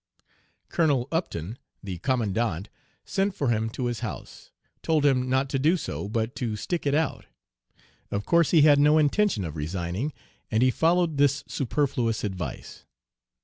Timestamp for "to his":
3.69-3.99